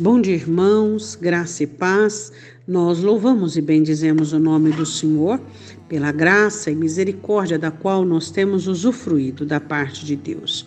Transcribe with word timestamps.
Bom 0.00 0.18
dia, 0.18 0.34
irmãos, 0.34 1.14
graça 1.14 1.62
e 1.62 1.66
paz. 1.66 2.32
Nós 2.66 3.00
louvamos 3.00 3.58
e 3.58 3.60
bendizemos 3.60 4.32
o 4.32 4.38
nome 4.38 4.72
do 4.72 4.86
Senhor 4.86 5.38
pela 5.90 6.10
graça 6.10 6.70
e 6.70 6.74
misericórdia 6.74 7.58
da 7.58 7.70
qual 7.70 8.02
nós 8.02 8.30
temos 8.30 8.66
usufruído 8.66 9.44
da 9.44 9.60
parte 9.60 10.06
de 10.06 10.16
Deus. 10.16 10.66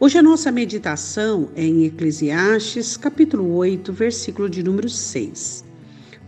Hoje 0.00 0.18
a 0.18 0.22
nossa 0.24 0.50
meditação 0.50 1.50
é 1.54 1.64
em 1.64 1.84
Eclesiastes, 1.84 2.96
capítulo 2.96 3.54
8, 3.54 3.92
versículo 3.92 4.50
de 4.50 4.60
número 4.60 4.88
6. 4.88 5.64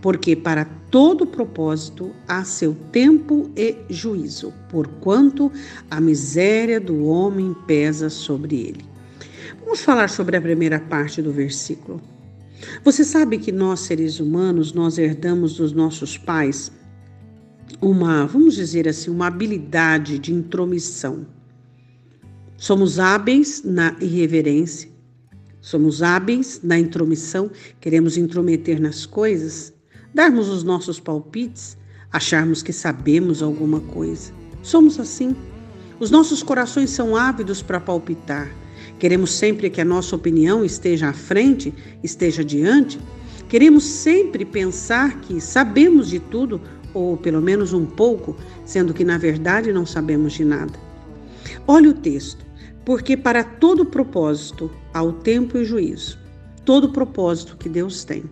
Porque 0.00 0.36
para 0.36 0.66
todo 0.88 1.26
propósito 1.26 2.12
há 2.28 2.44
seu 2.44 2.76
tempo 2.92 3.50
e 3.56 3.74
juízo, 3.90 4.54
porquanto 4.68 5.50
a 5.90 6.00
miséria 6.00 6.78
do 6.78 7.06
homem 7.06 7.56
pesa 7.66 8.08
sobre 8.08 8.54
ele. 8.54 8.84
Vamos 9.64 9.80
falar 9.80 10.08
sobre 10.08 10.36
a 10.36 10.40
primeira 10.40 10.78
parte 10.78 11.20
do 11.20 11.32
versículo. 11.32 12.00
Você 12.84 13.04
sabe 13.04 13.38
que 13.38 13.52
nós 13.52 13.80
seres 13.80 14.20
humanos, 14.20 14.72
nós 14.72 14.98
herdamos 14.98 15.56
dos 15.56 15.72
nossos 15.72 16.16
pais 16.16 16.72
uma, 17.80 18.26
vamos 18.26 18.54
dizer 18.54 18.88
assim, 18.88 19.10
uma 19.10 19.26
habilidade 19.26 20.18
de 20.18 20.32
intromissão. 20.32 21.26
Somos 22.56 22.98
hábeis 22.98 23.62
na 23.62 23.94
irreverência, 24.00 24.88
somos 25.60 26.02
hábeis 26.02 26.60
na 26.62 26.78
intromissão, 26.78 27.50
queremos 27.80 28.16
intrometer 28.16 28.80
nas 28.80 29.04
coisas, 29.04 29.74
darmos 30.14 30.48
os 30.48 30.62
nossos 30.62 30.98
palpites, 30.98 31.76
acharmos 32.10 32.62
que 32.62 32.72
sabemos 32.72 33.42
alguma 33.42 33.80
coisa. 33.80 34.32
Somos 34.62 34.98
assim. 34.98 35.36
Os 36.00 36.10
nossos 36.10 36.42
corações 36.42 36.90
são 36.90 37.16
ávidos 37.16 37.62
para 37.62 37.80
palpitar 37.80 38.50
Queremos 38.98 39.32
sempre 39.32 39.68
que 39.68 39.80
a 39.80 39.84
nossa 39.84 40.16
opinião 40.16 40.64
esteja 40.64 41.08
à 41.08 41.12
frente, 41.12 41.72
esteja 42.02 42.44
diante. 42.44 42.98
Queremos 43.48 43.84
sempre 43.84 44.44
pensar 44.44 45.20
que 45.20 45.40
sabemos 45.40 46.08
de 46.08 46.18
tudo, 46.18 46.60
ou 46.94 47.16
pelo 47.16 47.42
menos 47.42 47.72
um 47.72 47.84
pouco, 47.84 48.36
sendo 48.64 48.94
que 48.94 49.04
na 49.04 49.18
verdade 49.18 49.72
não 49.72 49.84
sabemos 49.84 50.32
de 50.32 50.44
nada. 50.44 50.78
Olhe 51.66 51.88
o 51.88 51.94
texto, 51.94 52.44
porque 52.84 53.16
para 53.16 53.44
todo 53.44 53.84
propósito 53.84 54.70
há 54.94 55.02
o 55.02 55.12
tempo 55.12 55.58
e 55.58 55.60
o 55.62 55.64
juízo. 55.64 56.18
Todo 56.64 56.92
propósito 56.92 57.56
que 57.56 57.68
Deus 57.68 58.04
tem 58.04 58.24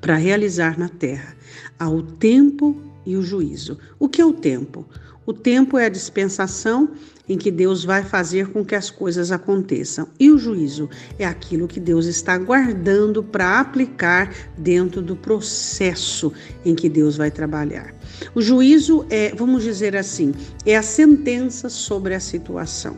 para 0.00 0.16
realizar 0.16 0.78
na 0.78 0.88
terra 0.88 1.36
há 1.78 1.88
o 1.88 2.02
tempo 2.02 2.80
e 3.06 3.16
o 3.16 3.22
juízo. 3.22 3.78
O 3.98 4.08
que 4.08 4.20
é 4.20 4.24
o 4.24 4.32
tempo? 4.32 4.86
O 5.28 5.34
tempo 5.34 5.76
é 5.76 5.84
a 5.84 5.90
dispensação 5.90 6.88
em 7.28 7.36
que 7.36 7.50
Deus 7.50 7.84
vai 7.84 8.02
fazer 8.02 8.48
com 8.48 8.64
que 8.64 8.74
as 8.74 8.88
coisas 8.88 9.30
aconteçam. 9.30 10.08
E 10.18 10.30
o 10.30 10.38
juízo 10.38 10.88
é 11.18 11.26
aquilo 11.26 11.68
que 11.68 11.78
Deus 11.78 12.06
está 12.06 12.38
guardando 12.38 13.22
para 13.22 13.60
aplicar 13.60 14.34
dentro 14.56 15.02
do 15.02 15.14
processo 15.14 16.32
em 16.64 16.74
que 16.74 16.88
Deus 16.88 17.18
vai 17.18 17.30
trabalhar. 17.30 17.94
O 18.34 18.40
juízo 18.40 19.04
é, 19.10 19.34
vamos 19.34 19.64
dizer 19.64 19.94
assim, 19.94 20.32
é 20.64 20.78
a 20.78 20.82
sentença 20.82 21.68
sobre 21.68 22.14
a 22.14 22.20
situação. 22.20 22.96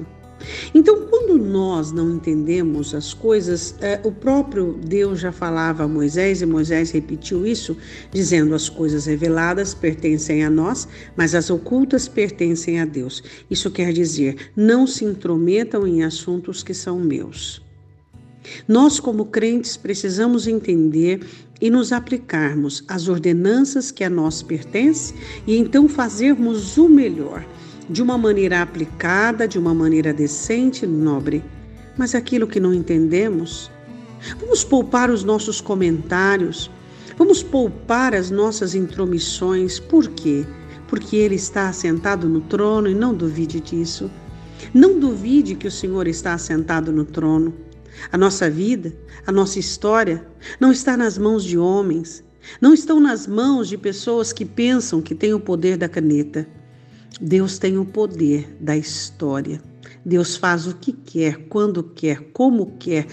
Então, 0.75 1.07
quando 1.07 1.37
nós 1.39 1.93
não 1.93 2.11
entendemos 2.11 2.95
as 2.95 3.13
coisas, 3.13 3.75
é, 3.81 4.01
o 4.05 4.13
próprio 4.13 4.79
Deus 4.85 5.21
já 5.21 5.33
falava 5.33 5.85
a 5.85 5.89
Moisés, 5.89 6.43
e 6.43 6.47
Moisés 6.47 6.91
repetiu 6.91 7.47
isso, 7.47 7.77
dizendo: 8.11 8.55
as 8.55 8.69
coisas 8.69 9.07
reveladas 9.07 9.75
pertencem 9.75 10.45
a 10.45 10.51
nós, 10.51 10.89
mas 11.17 11.35
as 11.35 11.51
ocultas 11.51 12.09
pertencem 12.09 12.81
a 12.81 12.85
Deus. 12.85 13.23
Isso 13.51 13.71
quer 13.71 13.93
dizer: 13.93 14.51
não 14.57 14.87
se 14.87 15.05
intrometam 15.05 15.87
em 15.87 16.03
assuntos 16.03 16.63
que 16.63 16.75
são 16.75 16.99
meus. 16.99 17.63
Nós, 18.67 18.99
como 18.99 19.27
crentes, 19.27 19.77
precisamos 19.77 20.47
entender 20.47 21.21
e 21.61 21.69
nos 21.69 21.93
aplicarmos 21.93 22.83
às 22.89 23.07
ordenanças 23.07 23.91
que 23.91 24.03
a 24.03 24.09
nós 24.09 24.43
pertencem 24.43 25.15
e 25.47 25.57
então 25.57 25.87
fazermos 25.87 26.79
o 26.79 26.89
melhor 26.89 27.45
de 27.91 28.01
uma 28.01 28.17
maneira 28.17 28.63
aplicada, 28.63 29.49
de 29.49 29.59
uma 29.59 29.75
maneira 29.75 30.15
decente 30.15 30.85
e 30.85 30.89
nobre. 30.89 31.43
Mas 31.99 32.15
aquilo 32.15 32.47
que 32.47 32.61
não 32.61 32.73
entendemos, 32.73 33.69
vamos 34.39 34.63
poupar 34.63 35.11
os 35.11 35.25
nossos 35.25 35.61
comentários, 35.61 36.71
vamos 37.19 37.43
poupar 37.43 38.15
as 38.15 38.31
nossas 38.31 38.77
intromissões. 38.77 39.81
Por 39.81 40.07
quê? 40.09 40.47
Porque 40.87 41.17
Ele 41.17 41.35
está 41.35 41.69
assentado 41.69 42.29
no 42.29 42.41
trono 42.43 42.89
e 42.89 42.95
não 42.95 43.13
duvide 43.13 43.59
disso. 43.59 44.09
Não 44.73 45.01
duvide 45.01 45.57
que 45.57 45.67
o 45.67 45.71
Senhor 45.71 46.07
está 46.07 46.35
assentado 46.35 46.93
no 46.93 47.05
trono. 47.05 47.53
A 48.13 48.17
nossa 48.17 48.49
vida, 48.49 48.95
a 49.27 49.33
nossa 49.33 49.59
história 49.59 50.25
não 50.61 50.71
está 50.71 50.97
nas 50.97 51.19
mãos 51.19 51.43
de 51.43 51.59
homens, 51.59 52.23
não 52.61 52.73
estão 52.73 53.01
nas 53.01 53.27
mãos 53.27 53.69
de 53.69 53.77
pessoas 53.77 54.33
que 54.33 54.45
pensam 54.45 55.03
que 55.03 55.15
têm 55.15 55.35
o 55.35 55.41
poder 55.41 55.77
da 55.77 55.89
caneta. 55.89 56.47
Deus 57.21 57.59
tem 57.59 57.79
o 57.79 57.85
poder 57.85 58.57
da 58.61 58.77
história. 58.77 59.61
Deus 60.05 60.37
faz 60.37 60.67
o 60.67 60.75
que 60.75 60.93
quer, 60.93 61.47
quando 61.49 61.83
quer, 61.83 62.21
como 62.33 62.75
quer, 62.79 63.07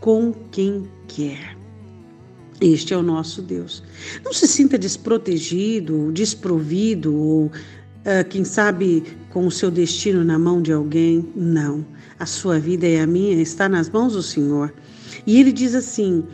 com 0.00 0.32
quem 0.50 0.88
quer. 1.08 1.56
Este 2.60 2.94
é 2.94 2.96
o 2.96 3.02
nosso 3.02 3.42
Deus. 3.42 3.82
Não 4.24 4.32
se 4.32 4.46
sinta 4.46 4.78
desprotegido, 4.78 6.12
desprovido 6.12 7.14
ou, 7.14 7.46
uh, 7.46 8.28
quem 8.28 8.44
sabe, 8.44 9.02
com 9.30 9.46
o 9.46 9.50
seu 9.50 9.70
destino 9.70 10.24
na 10.24 10.38
mão 10.38 10.62
de 10.62 10.72
alguém. 10.72 11.28
Não. 11.34 11.84
A 12.18 12.26
sua 12.26 12.58
vida 12.58 12.86
e 12.86 12.98
a 12.98 13.06
minha 13.06 13.40
está 13.42 13.68
nas 13.68 13.88
mãos 13.90 14.12
do 14.12 14.22
Senhor. 14.22 14.72
E 15.26 15.40
ele 15.40 15.52
diz 15.52 15.74
assim: 15.74 16.24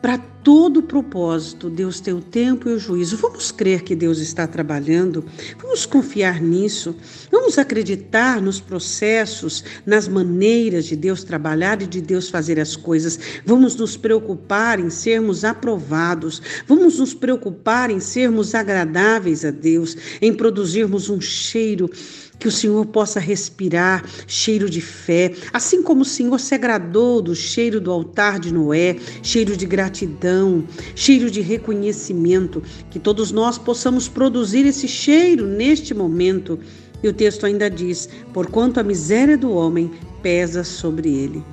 para 0.00 0.18
todo 0.46 0.80
propósito, 0.80 1.68
Deus 1.68 1.98
tem 1.98 2.14
o 2.14 2.20
tempo 2.20 2.68
e 2.68 2.72
o 2.72 2.78
juízo. 2.78 3.16
Vamos 3.16 3.50
crer 3.50 3.82
que 3.82 3.96
Deus 3.96 4.20
está 4.20 4.46
trabalhando, 4.46 5.24
vamos 5.60 5.84
confiar 5.84 6.40
nisso, 6.40 6.94
vamos 7.32 7.58
acreditar 7.58 8.40
nos 8.40 8.60
processos, 8.60 9.64
nas 9.84 10.06
maneiras 10.06 10.84
de 10.84 10.94
Deus 10.94 11.24
trabalhar 11.24 11.82
e 11.82 11.86
de 11.88 12.00
Deus 12.00 12.30
fazer 12.30 12.60
as 12.60 12.76
coisas. 12.76 13.18
Vamos 13.44 13.74
nos 13.74 13.96
preocupar 13.96 14.78
em 14.78 14.88
sermos 14.88 15.44
aprovados, 15.44 16.40
vamos 16.68 17.00
nos 17.00 17.12
preocupar 17.12 17.90
em 17.90 17.98
sermos 17.98 18.54
agradáveis 18.54 19.44
a 19.44 19.50
Deus, 19.50 19.96
em 20.22 20.32
produzirmos 20.32 21.10
um 21.10 21.20
cheiro 21.20 21.90
que 22.38 22.48
o 22.48 22.52
Senhor 22.52 22.84
possa 22.86 23.18
respirar 23.18 24.04
cheiro 24.26 24.68
de 24.68 24.80
fé, 24.80 25.32
assim 25.52 25.82
como 25.82 26.02
o 26.02 26.04
Senhor 26.04 26.38
se 26.38 26.54
agradou 26.54 27.22
do 27.22 27.34
cheiro 27.34 27.80
do 27.80 27.90
altar 27.90 28.38
de 28.38 28.52
Noé, 28.52 28.96
cheiro 29.22 29.56
de 29.56 29.66
gratidão, 29.66 30.64
cheiro 30.94 31.30
de 31.30 31.40
reconhecimento, 31.40 32.62
que 32.90 32.98
todos 32.98 33.32
nós 33.32 33.58
possamos 33.58 34.08
produzir 34.08 34.66
esse 34.66 34.86
cheiro 34.86 35.46
neste 35.46 35.94
momento. 35.94 36.58
E 37.02 37.08
o 37.08 37.12
texto 37.12 37.46
ainda 37.46 37.70
diz: 37.70 38.08
porquanto 38.32 38.80
a 38.80 38.82
miséria 38.82 39.36
do 39.36 39.50
homem 39.50 39.90
pesa 40.22 40.64
sobre 40.64 41.08
ele. 41.08 41.44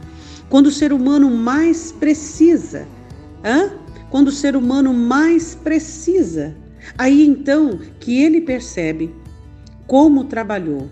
Quando 0.50 0.68
o 0.68 0.72
ser 0.72 0.94
humano 0.94 1.30
mais 1.32 1.92
precisa, 1.92 2.88
hã? 3.44 3.72
quando 4.10 4.28
o 4.28 4.32
ser 4.32 4.56
humano 4.56 4.94
mais 4.94 5.56
precisa, 5.56 6.56
aí 6.98 7.26
então 7.26 7.80
que 8.00 8.22
ele 8.22 8.42
percebe 8.42 9.12
como 9.88 10.24
trabalhou, 10.26 10.90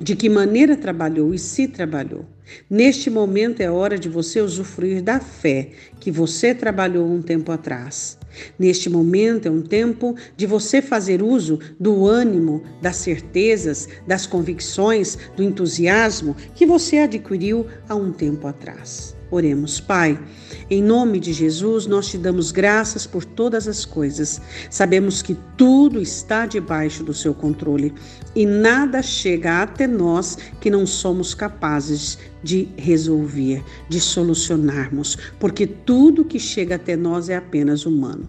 de 0.00 0.16
que 0.16 0.28
maneira 0.28 0.76
trabalhou 0.76 1.32
e 1.32 1.38
se 1.38 1.68
trabalhou. 1.68 2.26
Neste 2.68 3.08
momento 3.08 3.60
é 3.60 3.70
hora 3.70 3.98
de 3.98 4.08
você 4.08 4.40
usufruir 4.40 5.02
da 5.02 5.20
fé 5.20 5.70
que 6.00 6.10
você 6.10 6.54
trabalhou 6.54 7.06
um 7.06 7.22
tempo 7.22 7.52
atrás. 7.52 8.18
Neste 8.58 8.90
momento 8.90 9.46
é 9.46 9.50
um 9.50 9.62
tempo 9.62 10.16
de 10.36 10.46
você 10.46 10.82
fazer 10.82 11.22
uso 11.22 11.58
do 11.78 12.06
ânimo, 12.06 12.62
das 12.80 12.96
certezas, 12.96 13.88
das 14.06 14.26
convicções, 14.26 15.16
do 15.36 15.42
entusiasmo 15.42 16.34
que 16.54 16.66
você 16.66 16.98
adquiriu 16.98 17.66
há 17.88 17.94
um 17.94 18.12
tempo 18.12 18.46
atrás. 18.46 19.16
Oremos, 19.32 19.80
Pai. 19.80 20.22
Em 20.68 20.82
nome 20.82 21.18
de 21.18 21.32
Jesus, 21.32 21.86
nós 21.86 22.08
te 22.08 22.18
damos 22.18 22.52
graças 22.52 23.06
por 23.06 23.24
todas 23.24 23.66
as 23.66 23.82
coisas. 23.82 24.38
Sabemos 24.68 25.22
que 25.22 25.34
tudo 25.56 25.98
está 25.98 26.44
debaixo 26.44 27.02
do 27.02 27.14
seu 27.14 27.32
controle 27.32 27.94
e 28.36 28.44
nada 28.44 29.00
chega 29.00 29.62
até 29.62 29.86
nós 29.86 30.36
que 30.60 30.68
não 30.68 30.86
somos 30.86 31.32
capazes 31.32 32.18
de 32.42 32.68
resolver, 32.76 33.64
de 33.88 33.98
solucionarmos, 33.98 35.16
porque 35.40 35.66
tudo 35.66 36.26
que 36.26 36.38
chega 36.38 36.74
até 36.74 36.94
nós 36.94 37.30
é 37.30 37.36
apenas 37.36 37.86
humano. 37.86 38.28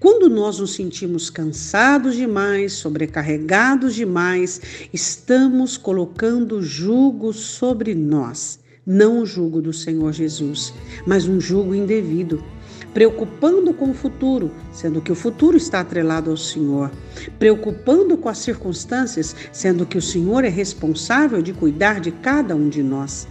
Quando 0.00 0.28
nós 0.28 0.58
nos 0.58 0.74
sentimos 0.74 1.30
cansados 1.30 2.16
demais, 2.16 2.72
sobrecarregados 2.72 3.94
demais, 3.94 4.60
estamos 4.92 5.76
colocando 5.76 6.60
jugo 6.60 7.32
sobre 7.32 7.94
nós 7.94 8.63
não 8.86 9.20
o 9.20 9.26
jugo 9.26 9.62
do 9.62 9.72
Senhor 9.72 10.12
Jesus, 10.12 10.74
mas 11.06 11.26
um 11.26 11.40
jugo 11.40 11.74
indevido, 11.74 12.44
preocupando 12.92 13.72
com 13.72 13.90
o 13.90 13.94
futuro, 13.94 14.50
sendo 14.72 15.00
que 15.00 15.10
o 15.10 15.16
futuro 15.16 15.56
está 15.56 15.80
atrelado 15.80 16.30
ao 16.30 16.36
Senhor, 16.36 16.90
preocupando 17.38 18.16
com 18.16 18.28
as 18.28 18.38
circunstâncias, 18.38 19.34
sendo 19.52 19.86
que 19.86 19.98
o 19.98 20.02
Senhor 20.02 20.44
é 20.44 20.48
responsável 20.48 21.42
de 21.42 21.52
cuidar 21.52 22.00
de 22.00 22.12
cada 22.12 22.54
um 22.54 22.68
de 22.68 22.82
nós. 22.82 23.26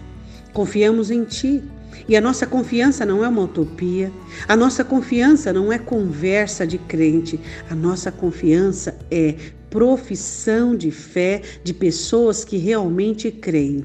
Confiamos 0.51 1.09
em 1.11 1.23
Ti 1.23 1.63
E 2.07 2.17
a 2.17 2.21
nossa 2.21 2.47
confiança 2.47 3.05
não 3.05 3.23
é 3.23 3.27
uma 3.27 3.43
utopia, 3.43 4.11
a 4.47 4.55
nossa 4.55 4.83
confiança 4.83 5.53
não 5.53 5.71
é 5.71 5.77
conversa 5.77 6.65
de 6.65 6.79
crente, 6.79 7.39
a 7.69 7.75
nossa 7.75 8.11
confiança 8.11 8.97
é 9.11 9.35
profissão 9.69 10.75
de 10.75 10.91
fé 10.91 11.41
de 11.63 11.73
pessoas 11.73 12.43
que 12.43 12.57
realmente 12.57 13.31
creem 13.31 13.79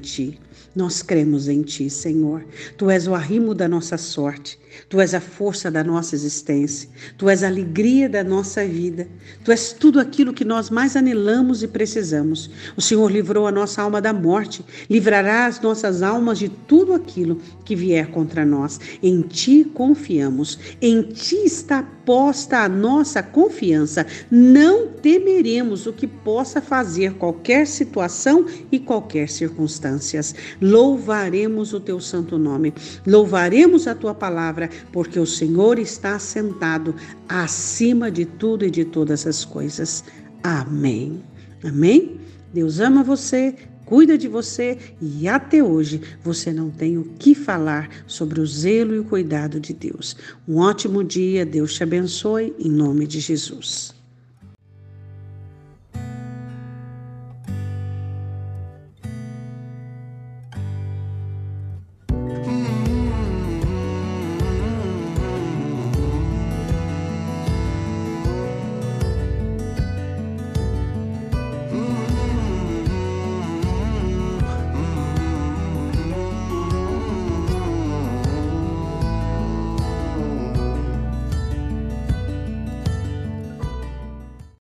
nós 0.75 1.01
cremos 1.01 1.47
em 1.47 1.61
Ti, 1.61 1.89
Senhor. 1.89 2.45
Tu 2.77 2.89
és 2.89 3.07
o 3.07 3.15
arrimo 3.15 3.55
da 3.55 3.67
nossa 3.67 3.97
sorte. 3.97 4.59
Tu 4.87 5.01
és 5.01 5.13
a 5.13 5.19
força 5.19 5.69
da 5.71 5.83
nossa 5.83 6.15
existência. 6.15 6.89
Tu 7.17 7.27
és 7.27 7.43
a 7.43 7.47
alegria 7.47 8.07
da 8.07 8.23
nossa 8.23 8.65
vida. 8.65 9.07
Tu 9.43 9.51
és 9.51 9.73
tudo 9.73 9.99
aquilo 9.99 10.33
que 10.33 10.45
nós 10.45 10.69
mais 10.69 10.95
anelamos 10.95 11.63
e 11.63 11.67
precisamos. 11.67 12.49
O 12.77 12.81
Senhor 12.81 13.11
livrou 13.11 13.47
a 13.47 13.51
nossa 13.51 13.81
alma 13.81 13.99
da 13.99 14.13
morte. 14.13 14.63
Livrará 14.89 15.47
as 15.47 15.59
nossas 15.59 16.01
almas 16.01 16.37
de 16.37 16.49
tudo 16.49 16.93
aquilo 16.93 17.41
que 17.65 17.75
vier 17.75 18.07
contra 18.11 18.45
nós. 18.45 18.79
Em 19.01 19.21
Ti 19.21 19.69
confiamos. 19.73 20.59
Em 20.81 21.01
Ti 21.01 21.35
está 21.45 21.83
posta 22.09 22.59
a 22.59 22.67
nossa 22.69 23.21
confiança. 23.21 24.03
Não 24.31 24.87
temeremos 24.87 25.85
o 25.85 25.93
que 25.93 26.07
possa 26.07 26.59
fazer 26.59 27.13
qualquer 27.13 27.67
situação 27.67 28.47
e 28.71 28.79
qualquer 28.79 29.29
circunstâncias 29.29 30.33
louvaremos 30.61 31.73
o 31.73 31.79
teu 31.79 31.99
santo 31.99 32.37
nome, 32.37 32.73
louvaremos 33.05 33.87
a 33.87 33.95
tua 33.95 34.13
palavra, 34.13 34.69
porque 34.91 35.19
o 35.19 35.25
Senhor 35.25 35.79
está 35.79 36.17
sentado 36.19 36.95
acima 37.27 38.11
de 38.11 38.25
tudo 38.25 38.65
e 38.65 38.71
de 38.71 38.85
todas 38.85 39.25
as 39.25 39.43
coisas. 39.45 40.03
Amém. 40.43 41.21
Amém? 41.63 42.19
Deus 42.53 42.79
ama 42.79 43.03
você, 43.03 43.55
cuida 43.85 44.17
de 44.17 44.27
você 44.27 44.77
e 45.01 45.27
até 45.27 45.63
hoje 45.63 46.01
você 46.23 46.53
não 46.53 46.69
tem 46.69 46.97
o 46.97 47.03
que 47.17 47.35
falar 47.35 47.89
sobre 48.07 48.39
o 48.39 48.45
zelo 48.45 48.95
e 48.95 48.99
o 48.99 49.03
cuidado 49.03 49.59
de 49.59 49.73
Deus. 49.73 50.15
Um 50.47 50.57
ótimo 50.57 51.03
dia, 51.03 51.45
Deus 51.45 51.73
te 51.73 51.83
abençoe, 51.83 52.53
em 52.59 52.69
nome 52.69 53.05
de 53.05 53.19
Jesus. 53.19 53.98